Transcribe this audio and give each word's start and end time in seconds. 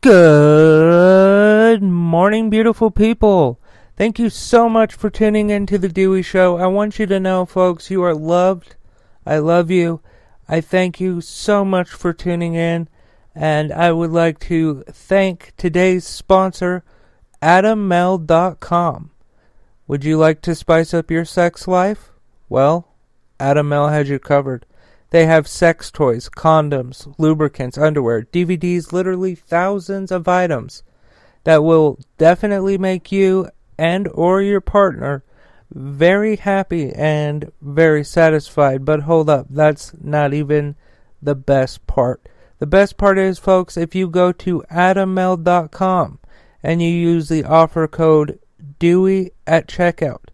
Good 0.00 1.82
morning, 1.82 2.50
beautiful 2.50 2.92
people. 2.92 3.60
Thank 3.96 4.20
you 4.20 4.30
so 4.30 4.68
much 4.68 4.94
for 4.94 5.10
tuning 5.10 5.50
in 5.50 5.66
to 5.66 5.76
the 5.76 5.88
Dewey 5.88 6.22
Show. 6.22 6.56
I 6.56 6.68
want 6.68 7.00
you 7.00 7.06
to 7.06 7.18
know, 7.18 7.44
folks, 7.44 7.90
you 7.90 8.04
are 8.04 8.14
loved. 8.14 8.76
I 9.26 9.38
love 9.38 9.72
you. 9.72 10.00
I 10.48 10.60
thank 10.60 11.00
you 11.00 11.20
so 11.20 11.64
much 11.64 11.90
for 11.90 12.12
tuning 12.12 12.54
in. 12.54 12.88
And 13.34 13.72
I 13.72 13.90
would 13.90 14.12
like 14.12 14.38
to 14.42 14.84
thank 14.86 15.52
today's 15.56 16.06
sponsor, 16.06 16.84
AdamMale.com. 17.42 19.10
Would 19.88 20.04
you 20.04 20.16
like 20.16 20.42
to 20.42 20.54
spice 20.54 20.94
up 20.94 21.10
your 21.10 21.24
sex 21.24 21.66
life? 21.66 22.12
Well, 22.48 22.94
Adam 23.40 23.68
Male 23.68 23.88
has 23.88 24.08
you 24.08 24.20
covered. 24.20 24.64
They 25.10 25.26
have 25.26 25.48
sex 25.48 25.90
toys, 25.90 26.28
condoms, 26.28 27.12
lubricants, 27.18 27.78
underwear, 27.78 28.22
DVDs, 28.22 28.92
literally 28.92 29.34
thousands 29.34 30.10
of 30.10 30.28
items 30.28 30.82
that 31.44 31.64
will 31.64 31.98
definitely 32.18 32.76
make 32.76 33.10
you 33.10 33.48
and 33.78 34.08
or 34.08 34.42
your 34.42 34.60
partner 34.60 35.24
very 35.70 36.36
happy 36.36 36.92
and 36.92 37.50
very 37.60 38.04
satisfied. 38.04 38.84
But 38.84 39.00
hold 39.00 39.30
up, 39.30 39.46
that's 39.50 39.92
not 40.00 40.34
even 40.34 40.76
the 41.22 41.34
best 41.34 41.86
part. 41.86 42.28
The 42.58 42.66
best 42.66 42.96
part 42.96 43.18
is, 43.18 43.38
folks, 43.38 43.76
if 43.76 43.94
you 43.94 44.08
go 44.08 44.32
to 44.32 44.64
adammale.com 44.70 46.18
and 46.62 46.82
you 46.82 46.88
use 46.88 47.28
the 47.28 47.44
offer 47.44 47.86
code 47.86 48.40
Dewey 48.78 49.30
at 49.46 49.68
checkout, 49.68 50.28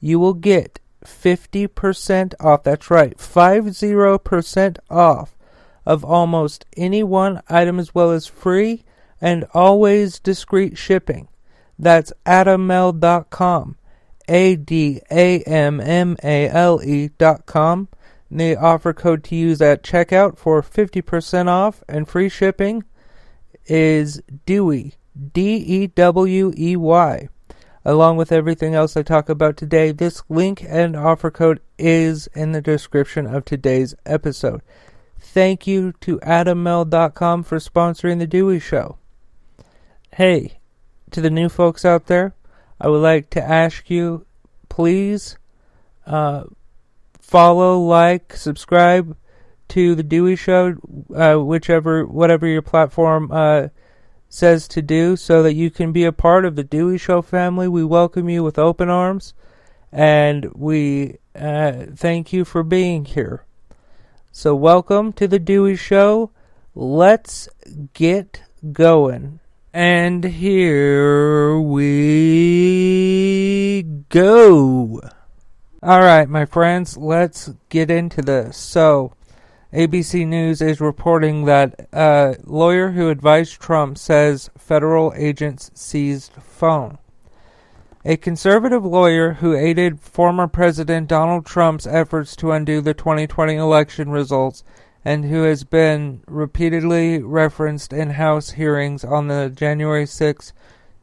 you 0.00 0.18
will 0.18 0.34
get 0.34 0.80
50% 1.08 2.34
off. 2.40 2.62
That's 2.62 2.90
right, 2.90 3.16
50% 3.16 4.78
off 4.90 5.36
of 5.86 6.04
almost 6.04 6.66
any 6.76 7.02
one 7.02 7.42
item 7.48 7.78
as 7.78 7.94
well 7.94 8.10
as 8.10 8.26
free 8.26 8.84
and 9.20 9.46
always 9.54 10.20
discreet 10.20 10.76
shipping. 10.76 11.28
That's 11.78 12.12
adammale.com. 12.26 13.76
A 14.28 14.56
D 14.56 15.00
A 15.10 15.40
M 15.44 15.80
M 15.80 16.16
A 16.22 16.48
L 16.48 16.80
E.com. 16.84 17.88
The 18.30 18.56
offer 18.56 18.92
code 18.92 19.24
to 19.24 19.34
use 19.34 19.62
at 19.62 19.82
checkout 19.82 20.36
for 20.36 20.62
50% 20.62 21.48
off 21.48 21.82
and 21.88 22.06
free 22.06 22.28
shipping 22.28 22.84
is 23.64 24.20
Dewey. 24.44 24.94
D 25.32 25.56
E 25.56 25.86
W 25.86 26.52
E 26.56 26.76
Y 26.76 27.28
along 27.84 28.16
with 28.16 28.32
everything 28.32 28.74
else 28.74 28.96
I 28.96 29.02
talk 29.02 29.28
about 29.28 29.56
today. 29.56 29.92
This 29.92 30.22
link 30.28 30.64
and 30.66 30.96
offer 30.96 31.30
code 31.30 31.60
is 31.78 32.28
in 32.34 32.52
the 32.52 32.60
description 32.60 33.26
of 33.26 33.44
today's 33.44 33.94
episode. 34.04 34.62
Thank 35.20 35.66
you 35.66 35.92
to 36.00 36.18
AdamMale.com 36.20 37.42
for 37.42 37.58
sponsoring 37.58 38.18
The 38.18 38.26
Dewey 38.26 38.60
Show. 38.60 38.98
Hey, 40.14 40.58
to 41.10 41.20
the 41.20 41.30
new 41.30 41.48
folks 41.48 41.84
out 41.84 42.06
there, 42.06 42.34
I 42.80 42.88
would 42.88 43.02
like 43.02 43.30
to 43.30 43.42
ask 43.42 43.90
you 43.90 44.26
please 44.68 45.38
uh, 46.06 46.44
follow, 47.20 47.80
like, 47.80 48.34
subscribe 48.34 49.16
to 49.68 49.94
The 49.94 50.02
Dewey 50.02 50.36
Show, 50.36 50.76
uh, 51.14 51.36
whichever, 51.36 52.06
whatever 52.06 52.46
your 52.46 52.62
platform 52.62 53.30
uh, 53.30 53.68
says 54.28 54.68
to 54.68 54.82
do 54.82 55.16
so 55.16 55.42
that 55.42 55.54
you 55.54 55.70
can 55.70 55.92
be 55.92 56.04
a 56.04 56.12
part 56.12 56.44
of 56.44 56.56
the 56.56 56.64
Dewey 56.64 56.98
Show 56.98 57.22
family. 57.22 57.68
We 57.68 57.84
welcome 57.84 58.28
you 58.28 58.42
with 58.42 58.58
open 58.58 58.88
arms 58.88 59.34
and 59.90 60.52
we 60.54 61.16
uh, 61.34 61.86
thank 61.94 62.32
you 62.32 62.44
for 62.44 62.62
being 62.62 63.04
here. 63.04 63.44
So, 64.30 64.54
welcome 64.54 65.12
to 65.14 65.26
the 65.26 65.38
Dewey 65.38 65.76
Show. 65.76 66.30
Let's 66.74 67.48
get 67.94 68.42
going. 68.72 69.40
And 69.72 70.24
here 70.24 71.58
we 71.58 72.62
go. 74.08 75.00
All 75.82 76.00
right, 76.00 76.28
my 76.28 76.44
friends, 76.44 76.96
let's 76.96 77.50
get 77.68 77.90
into 77.90 78.22
this. 78.22 78.56
So, 78.56 79.14
ABC 79.72 80.26
News 80.26 80.62
is 80.62 80.80
reporting 80.80 81.44
that 81.44 81.88
a 81.92 82.36
lawyer 82.44 82.92
who 82.92 83.10
advised 83.10 83.60
Trump 83.60 83.98
says 83.98 84.48
federal 84.56 85.12
agents 85.14 85.70
seized 85.74 86.32
phone. 86.32 86.96
A 88.02 88.16
conservative 88.16 88.86
lawyer 88.86 89.34
who 89.34 89.54
aided 89.54 90.00
former 90.00 90.46
President 90.48 91.06
Donald 91.06 91.44
Trump's 91.44 91.86
efforts 91.86 92.34
to 92.36 92.52
undo 92.52 92.80
the 92.80 92.94
2020 92.94 93.56
election 93.56 94.08
results 94.08 94.64
and 95.04 95.26
who 95.26 95.42
has 95.42 95.64
been 95.64 96.22
repeatedly 96.26 97.18
referenced 97.18 97.92
in 97.92 98.10
House 98.10 98.52
hearings 98.52 99.04
on 99.04 99.28
the 99.28 99.52
January 99.54 100.06
6, 100.06 100.52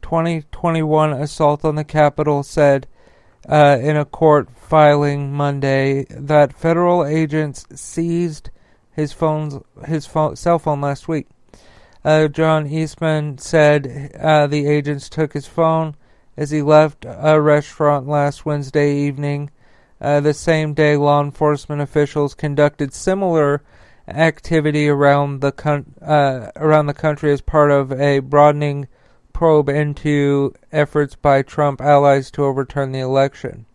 2021 0.02 1.12
assault 1.12 1.64
on 1.64 1.76
the 1.76 1.84
Capitol 1.84 2.42
said 2.42 2.88
uh, 3.48 3.78
in 3.80 3.96
a 3.96 4.04
court 4.04 4.50
filing 4.50 5.32
Monday 5.32 6.04
that 6.10 6.52
federal 6.52 7.04
agents 7.04 7.64
seized 7.72 8.50
his 8.96 9.12
phone's 9.12 9.58
his 9.84 10.06
phone, 10.06 10.34
cell 10.34 10.58
phone 10.58 10.80
last 10.80 11.06
week. 11.06 11.28
Uh, 12.02 12.28
John 12.28 12.66
Eastman 12.66 13.36
said 13.38 14.12
uh, 14.18 14.46
the 14.46 14.66
agents 14.66 15.08
took 15.10 15.34
his 15.34 15.46
phone 15.46 15.94
as 16.36 16.50
he 16.50 16.62
left 16.62 17.04
a 17.06 17.40
restaurant 17.40 18.08
last 18.08 18.46
Wednesday 18.46 18.96
evening. 18.96 19.50
Uh, 20.00 20.20
the 20.20 20.34
same 20.34 20.72
day, 20.72 20.96
law 20.96 21.22
enforcement 21.22 21.82
officials 21.82 22.34
conducted 22.34 22.94
similar 22.94 23.62
activity 24.08 24.88
around 24.88 25.40
the 25.40 25.52
con- 25.52 25.94
uh, 26.00 26.50
around 26.56 26.86
the 26.86 26.94
country 26.94 27.32
as 27.32 27.40
part 27.40 27.70
of 27.70 27.92
a 27.92 28.20
broadening 28.20 28.88
probe 29.34 29.68
into 29.68 30.54
efforts 30.72 31.14
by 31.16 31.42
Trump 31.42 31.82
allies 31.82 32.30
to 32.30 32.44
overturn 32.44 32.92
the 32.92 33.00
election. 33.00 33.66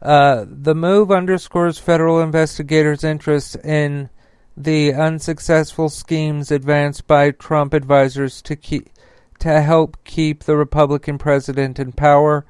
Uh, 0.00 0.46
the 0.48 0.74
move 0.74 1.12
underscores 1.12 1.78
federal 1.78 2.20
investigators' 2.20 3.04
interest 3.04 3.56
in 3.56 4.08
the 4.56 4.92
unsuccessful 4.92 5.88
schemes 5.88 6.50
advanced 6.50 7.06
by 7.06 7.30
Trump 7.30 7.72
advisors 7.72 8.42
to 8.42 8.56
keep 8.56 8.88
to 9.38 9.60
help 9.60 9.96
keep 10.04 10.44
the 10.44 10.56
Republican 10.56 11.18
president 11.18 11.78
in 11.78 11.90
power 11.90 12.46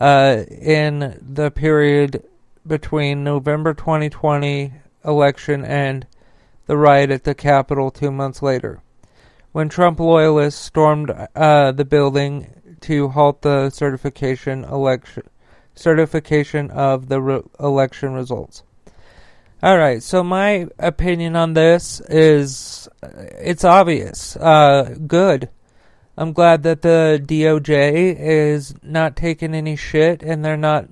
uh, 0.00 0.44
in 0.48 1.18
the 1.20 1.50
period 1.50 2.22
between 2.66 3.24
November 3.24 3.74
2020 3.74 4.72
election 5.04 5.64
and 5.64 6.06
the 6.66 6.76
riot 6.76 7.10
at 7.10 7.24
the 7.24 7.34
Capitol 7.34 7.90
two 7.90 8.12
months 8.12 8.42
later, 8.42 8.80
when 9.52 9.68
Trump 9.68 9.98
loyalists 9.98 10.60
stormed 10.60 11.10
uh, 11.10 11.72
the 11.72 11.84
building 11.84 12.76
to 12.82 13.08
halt 13.08 13.42
the 13.42 13.70
certification 13.70 14.64
election 14.64 15.24
certification 15.74 16.70
of 16.72 17.08
the 17.08 17.20
re- 17.20 17.42
election 17.60 18.12
results. 18.12 18.62
All 19.60 19.76
right, 19.76 20.00
so 20.00 20.22
my 20.22 20.68
opinion 20.78 21.34
on 21.34 21.54
this 21.54 22.00
is 22.08 22.88
it's 23.02 23.64
obvious. 23.64 24.36
Uh, 24.36 24.94
good. 25.04 25.48
I'm 26.16 26.32
glad 26.32 26.62
that 26.62 26.82
the 26.82 27.20
DOJ 27.20 28.16
is 28.16 28.76
not 28.84 29.16
taking 29.16 29.54
any 29.56 29.74
shit 29.74 30.22
and 30.22 30.44
they're 30.44 30.56
not 30.56 30.86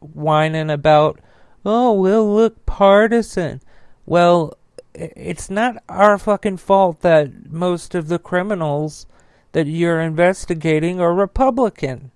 whining 0.00 0.70
about, 0.70 1.20
oh, 1.66 1.92
we'll 1.92 2.34
look 2.34 2.64
partisan. 2.64 3.60
Well, 4.06 4.56
it's 4.94 5.50
not 5.50 5.82
our 5.86 6.16
fucking 6.16 6.56
fault 6.56 7.02
that 7.02 7.50
most 7.52 7.94
of 7.94 8.08
the 8.08 8.18
criminals 8.18 9.04
that 9.52 9.66
you're 9.66 10.00
investigating 10.00 10.98
are 10.98 11.12
Republican. 11.12 12.10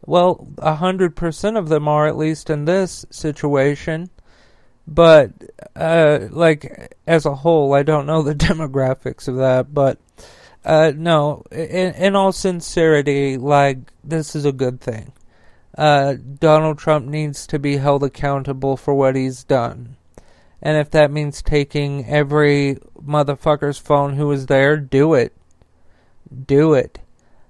Well, 0.00 0.48
a 0.56 0.76
hundred 0.76 1.14
percent 1.14 1.58
of 1.58 1.68
them 1.68 1.88
are, 1.88 2.06
at 2.06 2.16
least 2.16 2.48
in 2.48 2.64
this 2.64 3.04
situation 3.10 4.08
but 4.86 5.32
uh, 5.74 6.28
like 6.30 6.96
as 7.06 7.26
a 7.26 7.34
whole, 7.34 7.74
I 7.74 7.82
don't 7.82 8.06
know 8.06 8.22
the 8.22 8.34
demographics 8.46 9.28
of 9.28 9.36
that, 9.36 9.72
but 9.72 9.98
uh, 10.64 10.92
no, 10.96 11.44
in, 11.50 11.94
in 11.94 12.16
all 12.16 12.32
sincerity, 12.32 13.36
like 13.36 13.78
this 14.04 14.34
is 14.34 14.44
a 14.44 14.52
good 14.52 14.80
thing. 14.80 15.12
Uh, 15.76 16.14
Donald 16.38 16.78
Trump 16.78 17.06
needs 17.06 17.46
to 17.46 17.58
be 17.58 17.76
held 17.76 18.02
accountable 18.02 18.76
for 18.76 18.94
what 18.94 19.14
he's 19.14 19.44
done. 19.44 19.96
And 20.62 20.78
if 20.78 20.90
that 20.90 21.10
means 21.10 21.42
taking 21.42 22.06
every 22.06 22.78
motherfucker's 23.00 23.78
phone 23.78 24.14
who 24.14 24.26
was 24.26 24.46
there, 24.46 24.76
do 24.78 25.14
it. 25.14 25.34
Do 26.46 26.72
it. 26.74 26.98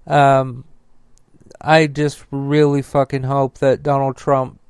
Um, 0.06 0.64
I 1.60 1.86
just 1.86 2.24
really 2.30 2.82
fucking 2.82 3.22
hope 3.22 3.58
that 3.58 3.82
Donald 3.82 4.16
Trump 4.16 4.60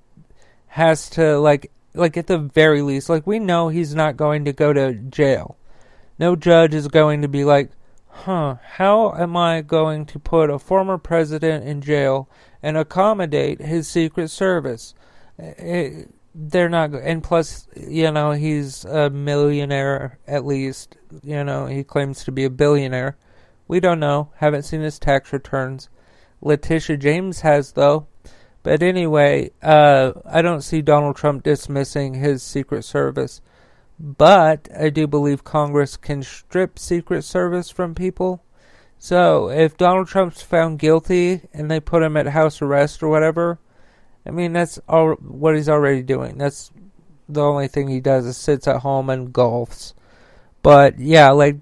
has 0.68 1.08
to, 1.10 1.38
like, 1.38 1.72
like 1.96 2.16
at 2.16 2.26
the 2.26 2.38
very 2.38 2.82
least, 2.82 3.08
like 3.08 3.26
we 3.26 3.38
know 3.38 3.68
he's 3.68 3.94
not 3.94 4.16
going 4.16 4.44
to 4.44 4.52
go 4.52 4.72
to 4.72 4.94
jail. 4.94 5.56
No 6.18 6.36
judge 6.36 6.74
is 6.74 6.88
going 6.88 7.22
to 7.22 7.28
be 7.28 7.44
like, 7.44 7.70
huh, 8.08 8.56
how 8.62 9.12
am 9.14 9.36
I 9.36 9.60
going 9.60 10.06
to 10.06 10.18
put 10.18 10.50
a 10.50 10.58
former 10.58 10.98
president 10.98 11.64
in 11.64 11.80
jail 11.80 12.28
and 12.62 12.76
accommodate 12.76 13.60
his 13.60 13.88
Secret 13.88 14.28
Service? 14.28 14.94
It, 15.38 15.56
eh, 15.58 16.04
they're 16.38 16.68
not, 16.68 16.92
and 16.92 17.22
plus, 17.22 17.66
you 17.74 18.10
know, 18.10 18.32
he's 18.32 18.84
a 18.84 19.08
millionaire 19.08 20.18
at 20.26 20.44
least. 20.44 20.96
You 21.22 21.42
know, 21.44 21.66
he 21.66 21.82
claims 21.82 22.24
to 22.24 22.32
be 22.32 22.44
a 22.44 22.50
billionaire, 22.50 23.16
We 23.68 23.80
don't 23.80 24.00
know. 24.00 24.30
Haven't 24.36 24.64
seen 24.64 24.82
his 24.82 24.98
tax 24.98 25.32
returns. 25.32 25.88
Letitia 26.42 26.98
James 26.98 27.40
has, 27.40 27.72
though. 27.72 28.06
But 28.66 28.82
anyway, 28.82 29.52
uh, 29.62 30.10
I 30.24 30.42
don't 30.42 30.60
see 30.60 30.82
Donald 30.82 31.14
Trump 31.14 31.44
dismissing 31.44 32.14
his 32.14 32.42
Secret 32.42 32.82
Service. 32.82 33.40
But 33.96 34.68
I 34.76 34.90
do 34.90 35.06
believe 35.06 35.44
Congress 35.44 35.96
can 35.96 36.24
strip 36.24 36.76
Secret 36.76 37.22
Service 37.22 37.70
from 37.70 37.94
people. 37.94 38.42
So 38.98 39.50
if 39.50 39.76
Donald 39.76 40.08
Trump's 40.08 40.42
found 40.42 40.80
guilty 40.80 41.42
and 41.52 41.70
they 41.70 41.78
put 41.78 42.02
him 42.02 42.16
at 42.16 42.26
house 42.26 42.60
arrest 42.60 43.04
or 43.04 43.08
whatever, 43.08 43.60
I 44.26 44.32
mean 44.32 44.52
that's 44.52 44.80
all 44.88 45.12
what 45.12 45.54
he's 45.54 45.68
already 45.68 46.02
doing. 46.02 46.36
That's 46.36 46.72
the 47.28 47.44
only 47.44 47.68
thing 47.68 47.86
he 47.86 48.00
does 48.00 48.26
is 48.26 48.36
sits 48.36 48.66
at 48.66 48.80
home 48.80 49.10
and 49.10 49.32
golfs. 49.32 49.94
But 50.64 50.98
yeah, 50.98 51.30
like 51.30 51.58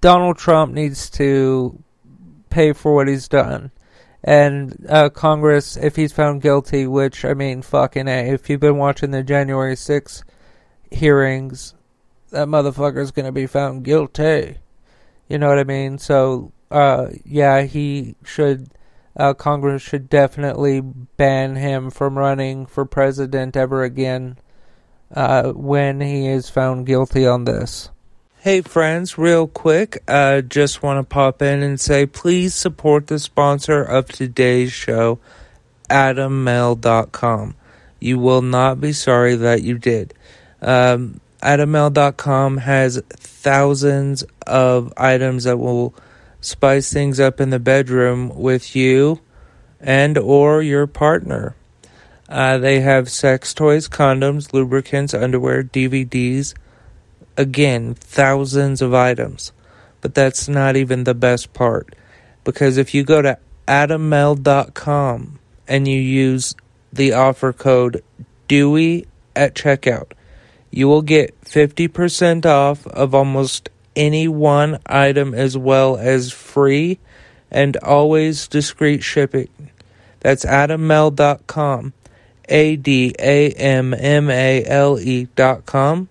Donald 0.00 0.38
Trump 0.38 0.74
needs 0.74 1.08
to 1.10 1.80
pay 2.50 2.72
for 2.72 2.96
what 2.96 3.06
he's 3.06 3.28
done. 3.28 3.70
And 4.24 4.86
uh, 4.88 5.10
Congress, 5.10 5.76
if 5.76 5.96
he's 5.96 6.12
found 6.12 6.42
guilty, 6.42 6.86
which 6.86 7.24
I 7.24 7.34
mean, 7.34 7.62
fucking 7.62 8.08
a, 8.08 8.32
if 8.32 8.50
you've 8.50 8.60
been 8.60 8.76
watching 8.76 9.10
the 9.10 9.22
January 9.22 9.74
6th 9.74 10.22
hearings, 10.90 11.74
that 12.30 12.48
motherfucker's 12.48 13.10
gonna 13.10 13.32
be 13.32 13.46
found 13.46 13.84
guilty. 13.84 14.58
You 15.28 15.38
know 15.38 15.48
what 15.48 15.58
I 15.58 15.64
mean? 15.64 15.98
So, 15.98 16.52
uh, 16.70 17.08
yeah, 17.24 17.62
he 17.62 18.16
should. 18.24 18.70
Uh, 19.16 19.34
Congress 19.34 19.82
should 19.82 20.08
definitely 20.08 20.80
ban 20.80 21.56
him 21.56 21.90
from 21.90 22.16
running 22.16 22.66
for 22.66 22.84
president 22.84 23.56
ever 23.56 23.82
again 23.82 24.38
uh, 25.12 25.50
when 25.52 26.00
he 26.00 26.28
is 26.28 26.48
found 26.48 26.86
guilty 26.86 27.26
on 27.26 27.44
this. 27.44 27.90
Hey 28.40 28.60
friends, 28.60 29.18
real 29.18 29.48
quick, 29.48 30.00
uh, 30.06 30.42
just 30.42 30.80
want 30.80 31.00
to 31.00 31.02
pop 31.02 31.42
in 31.42 31.60
and 31.60 31.80
say 31.80 32.06
please 32.06 32.54
support 32.54 33.08
the 33.08 33.18
sponsor 33.18 33.82
of 33.82 34.06
today's 34.06 34.72
show, 34.72 35.18
AdamMale.com. 35.90 37.56
You 37.98 38.20
will 38.20 38.42
not 38.42 38.80
be 38.80 38.92
sorry 38.92 39.34
that 39.34 39.62
you 39.64 39.76
did. 39.76 40.14
Um, 40.62 41.20
AdamMale.com 41.42 42.58
has 42.58 43.02
thousands 43.08 44.24
of 44.46 44.92
items 44.96 45.42
that 45.42 45.58
will 45.58 45.92
spice 46.40 46.92
things 46.92 47.18
up 47.18 47.40
in 47.40 47.50
the 47.50 47.58
bedroom 47.58 48.28
with 48.28 48.76
you 48.76 49.18
and 49.80 50.16
or 50.16 50.62
your 50.62 50.86
partner. 50.86 51.56
Uh, 52.28 52.56
they 52.58 52.78
have 52.78 53.10
sex 53.10 53.52
toys, 53.52 53.88
condoms, 53.88 54.52
lubricants, 54.52 55.12
underwear, 55.12 55.64
DVDs, 55.64 56.54
Again, 57.38 57.94
thousands 57.94 58.82
of 58.82 58.92
items. 58.92 59.52
But 60.00 60.14
that's 60.14 60.48
not 60.48 60.76
even 60.76 61.04
the 61.04 61.14
best 61.14 61.54
part. 61.54 61.94
Because 62.42 62.76
if 62.76 62.94
you 62.94 63.04
go 63.04 63.22
to 63.22 63.38
adammale.com 63.68 65.38
and 65.68 65.86
you 65.86 66.00
use 66.00 66.56
the 66.92 67.12
offer 67.12 67.52
code 67.52 68.02
Dewey 68.48 69.06
at 69.36 69.54
checkout, 69.54 70.12
you 70.72 70.88
will 70.88 71.02
get 71.02 71.40
50% 71.42 72.44
off 72.44 72.86
of 72.88 73.14
almost 73.14 73.70
any 73.94 74.26
one 74.26 74.80
item 74.86 75.32
as 75.32 75.56
well 75.56 75.96
as 75.96 76.32
free 76.32 76.98
and 77.52 77.76
always 77.78 78.48
discreet 78.48 79.04
shipping. 79.04 79.70
That's 80.20 80.44
adammale.com. 80.44 81.92
A 82.50 82.76
D 82.76 83.14
A 83.18 83.50
M 83.52 83.92
M 83.92 84.30
A 84.30 84.64
L 84.64 84.98
E.com 84.98 86.08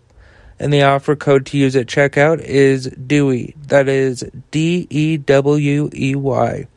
and 0.59 0.73
the 0.73 0.83
offer 0.83 1.15
code 1.15 1.45
to 1.47 1.57
use 1.57 1.75
at 1.75 1.87
checkout 1.87 2.39
is 2.39 2.87
Dewey. 2.87 3.55
That 3.67 3.87
is 3.87 4.29
D 4.51 4.87
E 4.89 5.17
W 5.17 5.89
E 5.93 6.15
Y. 6.15 6.67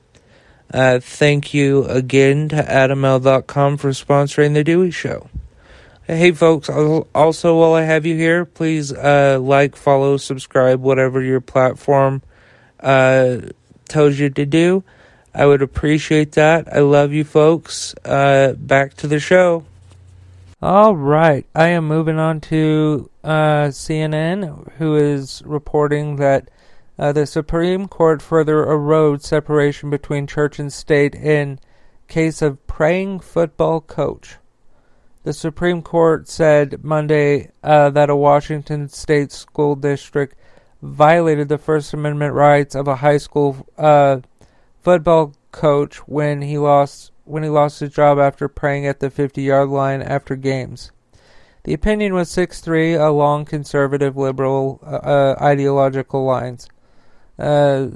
Uh, 0.72 1.00
thank 1.00 1.52
you 1.52 1.84
again 1.86 2.48
to 2.50 2.62
AdamMale.com 2.62 3.76
for 3.76 3.90
sponsoring 3.90 4.54
the 4.54 4.62
Dewey 4.62 4.90
Show. 4.90 5.28
Hey, 6.06 6.32
folks, 6.32 6.68
also 6.68 7.58
while 7.58 7.74
I 7.74 7.82
have 7.82 8.04
you 8.04 8.16
here, 8.16 8.44
please 8.44 8.92
uh, 8.92 9.38
like, 9.40 9.76
follow, 9.76 10.16
subscribe, 10.16 10.80
whatever 10.80 11.22
your 11.22 11.40
platform 11.40 12.22
uh, 12.80 13.38
tells 13.88 14.18
you 14.18 14.30
to 14.30 14.46
do. 14.46 14.82
I 15.32 15.46
would 15.46 15.62
appreciate 15.62 16.32
that. 16.32 16.72
I 16.72 16.80
love 16.80 17.12
you, 17.12 17.22
folks. 17.24 17.94
Uh, 18.04 18.54
back 18.54 18.94
to 18.94 19.06
the 19.06 19.20
show. 19.20 19.64
All 20.62 20.94
right, 20.94 21.46
I 21.54 21.68
am 21.68 21.88
moving 21.88 22.18
on 22.18 22.42
to 22.42 23.08
uh, 23.24 23.68
CNN, 23.68 24.70
who 24.72 24.94
is 24.94 25.42
reporting 25.46 26.16
that 26.16 26.50
uh, 26.98 27.12
the 27.12 27.24
Supreme 27.24 27.88
Court 27.88 28.20
further 28.20 28.66
erodes 28.66 29.22
separation 29.22 29.88
between 29.88 30.26
church 30.26 30.58
and 30.58 30.70
state 30.70 31.14
in 31.14 31.60
case 32.08 32.42
of 32.42 32.66
praying 32.66 33.20
football 33.20 33.80
coach. 33.80 34.36
The 35.22 35.32
Supreme 35.32 35.80
Court 35.80 36.28
said 36.28 36.84
Monday 36.84 37.52
uh, 37.64 37.88
that 37.88 38.10
a 38.10 38.16
Washington 38.16 38.90
state 38.90 39.32
school 39.32 39.76
district 39.76 40.36
violated 40.82 41.48
the 41.48 41.56
First 41.56 41.94
Amendment 41.94 42.34
rights 42.34 42.74
of 42.74 42.86
a 42.86 42.96
high 42.96 43.16
school 43.16 43.66
uh, 43.78 44.18
football 44.82 45.32
coach 45.52 46.06
when 46.06 46.42
he 46.42 46.58
lost 46.58 47.09
when 47.24 47.42
he 47.42 47.48
lost 47.48 47.80
his 47.80 47.90
job 47.90 48.18
after 48.18 48.48
praying 48.48 48.86
at 48.86 49.00
the 49.00 49.10
50 49.10 49.42
yard 49.42 49.68
line 49.68 50.02
after 50.02 50.36
games. 50.36 50.92
The 51.64 51.74
opinion 51.74 52.14
was 52.14 52.30
6 52.30 52.60
3 52.60 52.94
along 52.94 53.44
conservative 53.44 54.16
liberal 54.16 54.80
uh, 54.82 54.96
uh, 54.96 55.36
ideological 55.40 56.24
lines. 56.24 56.68
Uh, 57.38 57.88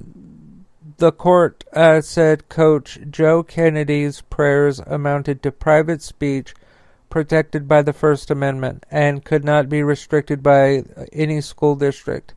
the 0.99 1.12
court 1.12 1.65
uh, 1.73 2.00
said 2.00 2.49
Coach 2.49 2.99
Joe 3.11 3.43
Kennedy's 3.43 4.21
prayers 4.21 4.81
amounted 4.81 5.43
to 5.43 5.50
private 5.50 6.03
speech 6.03 6.55
protected 7.11 7.69
by 7.69 7.82
the 7.82 7.93
First 7.93 8.31
Amendment 8.31 8.85
and 8.91 9.25
could 9.25 9.44
not 9.44 9.69
be 9.69 9.82
restricted 9.82 10.43
by 10.43 10.85
any 11.12 11.41
school 11.41 11.75
district. 11.77 12.35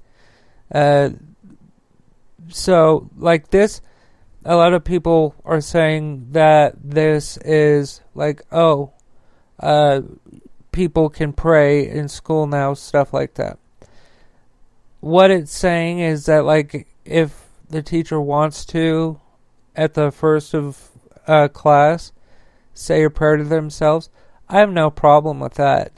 Uh, 0.72 1.10
so, 2.50 3.10
like 3.18 3.50
this 3.50 3.81
a 4.48 4.56
lot 4.56 4.74
of 4.74 4.86
people 4.86 5.36
are 5.44 5.60
saying 5.60 6.28
that 6.32 6.74
this 6.82 7.36
is 7.44 8.00
like, 8.16 8.42
oh, 8.50 8.94
uh, 9.60 10.02
people 10.72 11.10
can 11.10 11.34
pray 11.34 11.86
in 11.86 12.08
school 12.08 12.48
now, 12.48 12.74
stuff 12.74 13.12
like 13.12 13.34
that. 13.34 13.60
What 15.02 15.32
it's 15.32 15.52
saying 15.52 16.00
is 16.00 16.28
that, 16.28 16.46
like, 16.46 16.88
if 17.04 17.50
the 17.70 17.84
teacher 17.84 18.22
wants 18.22 18.64
to, 18.68 19.20
at 19.76 19.95
the 19.95 20.12
first 20.12 20.54
of 20.54 20.92
uh, 21.28 21.50
class, 21.50 22.14
say 22.74 23.04
a 23.04 23.10
prayer 23.10 23.36
to 23.36 23.44
themselves, 23.44 24.10
I 24.48 24.60
have 24.60 24.71
no 24.71 24.90
problem 24.90 25.42
with 25.42 25.56
that. 25.56 25.92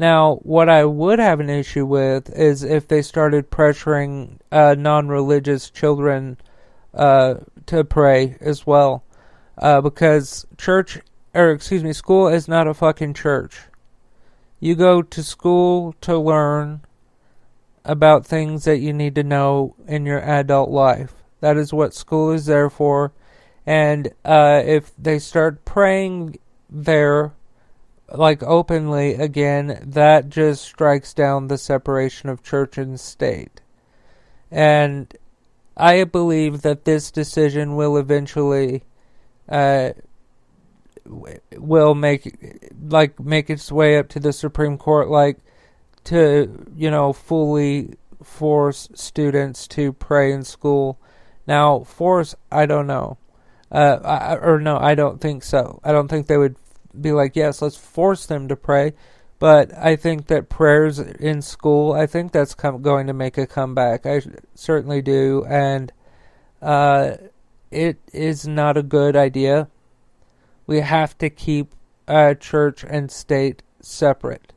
Now, 0.00 0.40
what 0.42 0.68
I 0.68 0.84
would 0.84 1.20
have 1.20 1.38
an 1.38 1.48
issue 1.48 1.86
with 1.86 2.28
is 2.30 2.64
if 2.64 2.88
they 2.88 3.02
started 3.02 3.52
pressuring 3.52 4.40
uh, 4.50 4.74
non 4.76 5.06
religious 5.06 5.70
children 5.70 6.38
uh, 6.92 7.34
to 7.66 7.84
pray 7.84 8.36
as 8.40 8.66
well, 8.66 9.04
uh, 9.58 9.80
because 9.80 10.46
church 10.56 10.98
or 11.34 11.50
excuse 11.50 11.82
me, 11.82 11.92
school 11.92 12.28
is 12.28 12.46
not 12.46 12.68
a 12.68 12.74
fucking 12.74 13.14
church. 13.14 13.62
You 14.60 14.74
go 14.76 15.02
to 15.02 15.22
school 15.22 15.94
to 16.00 16.16
learn 16.16 16.82
about 17.84 18.24
things 18.24 18.64
that 18.64 18.78
you 18.78 18.92
need 18.92 19.16
to 19.16 19.24
know 19.24 19.74
in 19.86 20.06
your 20.06 20.22
adult 20.22 20.70
life. 20.70 21.12
That 21.40 21.56
is 21.56 21.72
what 21.72 21.92
school 21.92 22.30
is 22.30 22.46
there 22.46 22.70
for. 22.70 23.12
And 23.66 24.12
uh, 24.24 24.62
if 24.64 24.92
they 24.96 25.18
start 25.18 25.64
praying 25.64 26.38
there, 26.70 27.32
like 28.12 28.42
openly 28.42 29.14
again, 29.14 29.80
that 29.82 30.28
just 30.28 30.64
strikes 30.64 31.12
down 31.12 31.48
the 31.48 31.58
separation 31.58 32.28
of 32.28 32.42
church 32.42 32.78
and 32.78 32.98
state. 32.98 33.60
And 34.50 35.14
I 35.76 36.04
believe 36.04 36.62
that 36.62 36.84
this 36.84 37.10
decision 37.10 37.74
will 37.76 37.96
eventually 37.96 38.84
uh, 39.48 39.90
will 41.04 41.94
make 41.94 42.70
like 42.88 43.18
make 43.20 43.50
its 43.50 43.70
way 43.70 43.98
up 43.98 44.08
to 44.10 44.20
the 44.20 44.32
Supreme 44.32 44.78
Court, 44.78 45.08
like 45.08 45.38
to 46.04 46.66
you 46.76 46.90
know 46.90 47.12
fully 47.12 47.94
force 48.22 48.88
students 48.94 49.66
to 49.68 49.92
pray 49.92 50.32
in 50.32 50.44
school. 50.44 50.98
Now, 51.46 51.80
force 51.80 52.34
I 52.50 52.66
don't 52.66 52.86
know, 52.86 53.18
uh, 53.70 53.98
I, 54.04 54.36
or 54.36 54.60
no, 54.60 54.78
I 54.78 54.94
don't 54.94 55.20
think 55.20 55.42
so. 55.42 55.80
I 55.84 55.92
don't 55.92 56.08
think 56.08 56.26
they 56.26 56.38
would 56.38 56.56
be 56.98 57.12
like, 57.12 57.36
yes, 57.36 57.60
let's 57.60 57.76
force 57.76 58.26
them 58.26 58.48
to 58.48 58.56
pray. 58.56 58.94
But 59.38 59.76
I 59.76 59.96
think 59.96 60.28
that 60.28 60.48
prayers 60.48 60.98
in 60.98 61.42
school, 61.42 61.92
I 61.92 62.06
think 62.06 62.32
that's 62.32 62.54
going 62.54 63.06
to 63.08 63.12
make 63.12 63.36
a 63.36 63.46
comeback. 63.46 64.06
I 64.06 64.22
certainly 64.54 65.02
do, 65.02 65.44
and 65.48 65.92
uh, 66.62 67.16
it 67.70 67.98
is 68.12 68.46
not 68.46 68.76
a 68.76 68.82
good 68.82 69.16
idea. 69.16 69.68
We 70.66 70.80
have 70.80 71.18
to 71.18 71.28
keep 71.28 71.74
uh, 72.08 72.34
church 72.34 72.84
and 72.88 73.10
state 73.10 73.62
separate. 73.80 74.52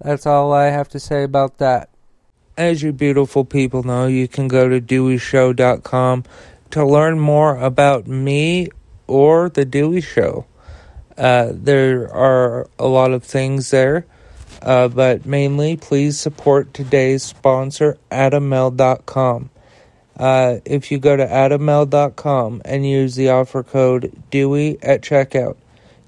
That's 0.00 0.26
all 0.26 0.52
I 0.52 0.66
have 0.70 0.88
to 0.88 0.98
say 0.98 1.22
about 1.22 1.58
that. 1.58 1.90
as 2.56 2.82
you 2.82 2.92
beautiful 2.92 3.44
people 3.44 3.82
know, 3.82 4.06
you 4.06 4.28
can 4.28 4.48
go 4.48 4.68
to 4.68 4.80
deweyshow.com 4.80 6.24
to 6.70 6.84
learn 6.84 7.18
more 7.18 7.56
about 7.56 8.06
me 8.06 8.68
or 9.06 9.48
the 9.48 9.64
Dewey 9.64 10.00
Show. 10.00 10.46
Uh, 11.16 11.48
there 11.52 12.12
are 12.12 12.68
a 12.78 12.86
lot 12.86 13.12
of 13.12 13.22
things 13.22 13.70
there, 13.70 14.06
uh, 14.62 14.88
but 14.88 15.26
mainly 15.26 15.76
please 15.76 16.18
support 16.18 16.72
today's 16.72 17.22
sponsor, 17.22 17.98
AdamMale.com. 18.10 19.50
Uh, 20.16 20.60
if 20.64 20.90
you 20.92 20.98
go 20.98 21.16
to 21.16 21.26
AdamMale.com 21.26 22.60
and 22.64 22.86
use 22.86 23.14
the 23.14 23.30
offer 23.30 23.62
code 23.62 24.12
Dewey 24.30 24.78
at 24.82 25.00
checkout, 25.00 25.56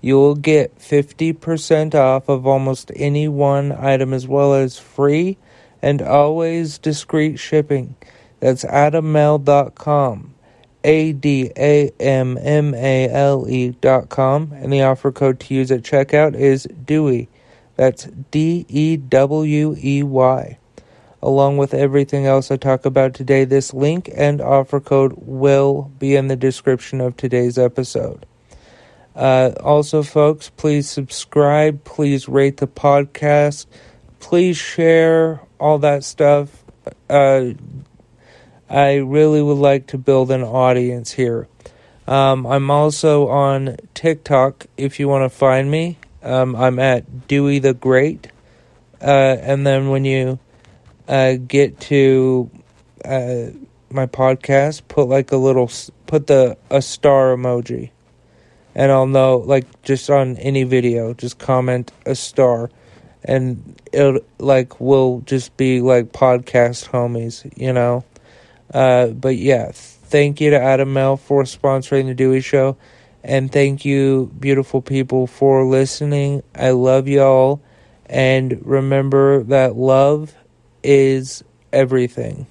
you 0.02 0.16
will 0.16 0.34
get 0.34 0.78
50% 0.78 1.94
off 1.94 2.28
of 2.28 2.46
almost 2.46 2.90
any 2.96 3.28
one 3.28 3.72
item 3.72 4.12
as 4.12 4.26
well 4.26 4.52
as 4.52 4.78
free 4.78 5.38
and 5.80 6.02
always 6.02 6.76
discreet 6.78 7.38
shipping. 7.38 7.94
That's 8.40 8.64
AdamMale.com. 8.64 10.34
A 10.84 11.12
D 11.12 11.50
A 11.56 11.90
M 12.00 12.38
M 12.40 12.74
A 12.74 13.08
L 13.08 13.46
E 13.48 13.70
dot 13.70 14.08
com, 14.08 14.52
and 14.52 14.72
the 14.72 14.82
offer 14.82 15.12
code 15.12 15.40
to 15.40 15.54
use 15.54 15.70
at 15.70 15.82
checkout 15.82 16.34
is 16.34 16.66
Dewey. 16.84 17.28
That's 17.76 18.04
D 18.30 18.66
E 18.68 18.96
W 18.96 19.76
E 19.82 20.02
Y. 20.02 20.58
Along 21.22 21.56
with 21.56 21.72
everything 21.72 22.26
else 22.26 22.50
I 22.50 22.56
talk 22.56 22.84
about 22.84 23.14
today, 23.14 23.44
this 23.44 23.72
link 23.72 24.10
and 24.12 24.40
offer 24.40 24.80
code 24.80 25.14
will 25.16 25.90
be 25.98 26.16
in 26.16 26.26
the 26.26 26.36
description 26.36 27.00
of 27.00 27.16
today's 27.16 27.58
episode. 27.58 28.26
Uh, 29.14 29.52
also, 29.60 30.02
folks, 30.02 30.50
please 30.50 30.88
subscribe, 30.88 31.84
please 31.84 32.28
rate 32.28 32.56
the 32.56 32.66
podcast, 32.66 33.66
please 34.18 34.56
share 34.56 35.40
all 35.60 35.78
that 35.78 36.02
stuff. 36.02 36.64
Uh, 37.08 37.50
I 38.72 38.94
really 38.94 39.42
would 39.42 39.58
like 39.58 39.88
to 39.88 39.98
build 39.98 40.30
an 40.30 40.42
audience 40.42 41.12
here. 41.12 41.46
Um, 42.08 42.46
I'm 42.46 42.70
also 42.70 43.28
on 43.28 43.76
TikTok 43.92 44.66
if 44.78 44.98
you 44.98 45.08
want 45.08 45.30
to 45.30 45.36
find 45.38 45.70
me. 45.70 45.98
Um, 46.22 46.56
I'm 46.56 46.78
at 46.78 47.28
Dewey 47.28 47.58
the 47.58 47.74
Great. 47.74 48.28
Uh, 48.98 49.36
and 49.40 49.66
then 49.66 49.90
when 49.90 50.06
you 50.06 50.38
uh, 51.06 51.34
get 51.34 51.80
to 51.80 52.50
uh, 53.04 53.48
my 53.90 54.06
podcast, 54.06 54.88
put 54.88 55.06
like 55.06 55.32
a 55.32 55.36
little, 55.36 55.70
put 56.06 56.26
the 56.26 56.56
a 56.70 56.80
star 56.80 57.36
emoji, 57.36 57.90
and 58.74 58.90
I'll 58.90 59.06
know. 59.06 59.36
Like 59.36 59.82
just 59.82 60.08
on 60.08 60.38
any 60.38 60.62
video, 60.64 61.12
just 61.12 61.38
comment 61.38 61.92
a 62.06 62.14
star, 62.14 62.70
and 63.22 63.78
it'll, 63.92 64.20
like 64.38 64.80
will 64.80 65.20
just 65.26 65.54
be 65.58 65.82
like 65.82 66.12
podcast 66.12 66.88
homies, 66.88 67.52
you 67.54 67.74
know. 67.74 68.04
Uh, 68.72 69.08
but 69.08 69.36
yeah, 69.36 69.70
thank 69.72 70.40
you 70.40 70.50
to 70.50 70.60
Adam 70.60 70.92
Male 70.92 71.16
for 71.16 71.42
sponsoring 71.44 72.06
the 72.06 72.14
Dewey 72.14 72.40
Show. 72.40 72.76
And 73.24 73.52
thank 73.52 73.84
you, 73.84 74.32
beautiful 74.38 74.82
people, 74.82 75.26
for 75.26 75.64
listening. 75.64 76.42
I 76.54 76.70
love 76.70 77.06
y'all. 77.06 77.62
And 78.06 78.60
remember 78.66 79.44
that 79.44 79.76
love 79.76 80.34
is 80.82 81.44
everything. 81.72 82.46